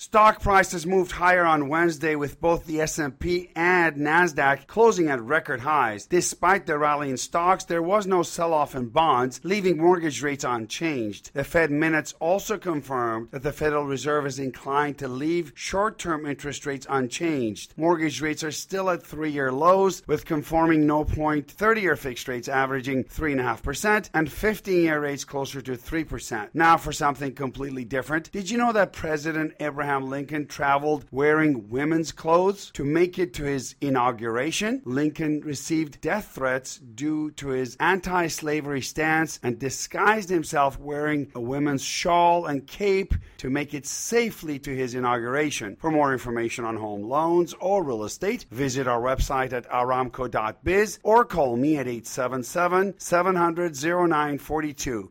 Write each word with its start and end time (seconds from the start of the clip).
Stock 0.00 0.40
prices 0.40 0.86
moved 0.86 1.10
higher 1.10 1.44
on 1.44 1.68
Wednesday 1.68 2.14
with 2.14 2.40
both 2.40 2.66
the 2.66 2.80
S&P 2.82 3.50
and 3.56 3.96
Nasdaq 3.96 4.68
closing 4.68 5.08
at 5.08 5.20
record 5.20 5.58
highs. 5.58 6.06
Despite 6.06 6.66
the 6.66 6.78
rally 6.78 7.10
in 7.10 7.16
stocks, 7.16 7.64
there 7.64 7.82
was 7.82 8.06
no 8.06 8.22
sell-off 8.22 8.76
in 8.76 8.90
bonds, 8.90 9.40
leaving 9.42 9.76
mortgage 9.76 10.22
rates 10.22 10.44
unchanged. 10.44 11.32
The 11.34 11.42
Fed 11.42 11.72
minutes 11.72 12.14
also 12.20 12.58
confirmed 12.58 13.32
that 13.32 13.42
the 13.42 13.50
Federal 13.50 13.86
Reserve 13.86 14.24
is 14.26 14.38
inclined 14.38 14.98
to 14.98 15.08
leave 15.08 15.50
short-term 15.56 16.26
interest 16.26 16.64
rates 16.64 16.86
unchanged. 16.88 17.74
Mortgage 17.76 18.20
rates 18.20 18.44
are 18.44 18.52
still 18.52 18.90
at 18.90 19.02
3-year 19.02 19.50
lows 19.50 20.04
with 20.06 20.24
conforming 20.24 20.86
no 20.86 21.04
point 21.04 21.48
30-year 21.48 21.96
fixed 21.96 22.28
rates 22.28 22.46
averaging 22.46 23.02
3.5% 23.02 24.10
and 24.14 24.28
15-year 24.28 25.00
rates 25.00 25.24
closer 25.24 25.60
to 25.60 25.72
3%. 25.72 26.50
Now 26.54 26.76
for 26.76 26.92
something 26.92 27.34
completely 27.34 27.84
different. 27.84 28.30
Did 28.30 28.48
you 28.48 28.58
know 28.58 28.72
that 28.72 28.92
President 28.92 29.54
Abraham 29.58 29.87
Abraham 29.88 30.10
Lincoln 30.10 30.46
traveled 30.46 31.06
wearing 31.10 31.70
women's 31.70 32.12
clothes 32.12 32.70
to 32.72 32.84
make 32.84 33.18
it 33.18 33.32
to 33.32 33.44
his 33.44 33.74
inauguration. 33.80 34.82
Lincoln 34.84 35.40
received 35.40 36.02
death 36.02 36.32
threats 36.34 36.76
due 36.76 37.30
to 37.30 37.48
his 37.48 37.74
anti 37.80 38.26
slavery 38.26 38.82
stance 38.82 39.40
and 39.42 39.58
disguised 39.58 40.28
himself 40.28 40.78
wearing 40.78 41.32
a 41.34 41.40
women's 41.40 41.82
shawl 41.82 42.44
and 42.44 42.66
cape 42.66 43.14
to 43.38 43.48
make 43.48 43.72
it 43.72 43.86
safely 43.86 44.58
to 44.58 44.76
his 44.76 44.94
inauguration. 44.94 45.74
For 45.76 45.90
more 45.90 46.12
information 46.12 46.66
on 46.66 46.76
home 46.76 47.04
loans 47.04 47.54
or 47.58 47.82
real 47.82 48.04
estate, 48.04 48.44
visit 48.50 48.86
our 48.86 49.00
website 49.00 49.54
at 49.54 49.70
aramco.biz 49.70 50.98
or 51.02 51.24
call 51.24 51.56
me 51.56 51.78
at 51.78 51.88
877 51.88 52.96
700 52.98 53.74
0942. 53.74 55.10